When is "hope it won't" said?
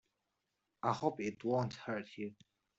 0.93-1.75